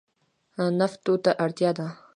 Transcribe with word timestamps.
نفتو 0.79 1.13
ته 1.23 1.31
اړتیا 1.43 1.71
ده. 1.77 1.87